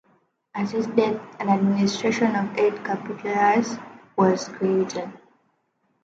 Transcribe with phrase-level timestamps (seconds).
[0.55, 3.77] At his death, an administration of eight "capitulaires"
[4.17, 5.13] was created.